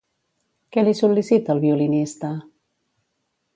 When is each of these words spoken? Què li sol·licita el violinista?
Què 0.77 0.83
li 0.87 0.93
sol·licita 0.99 1.55
el 1.55 1.63
violinista? 1.67 2.33